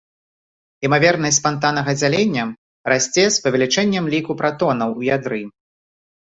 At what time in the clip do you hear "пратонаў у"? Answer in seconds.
4.41-5.07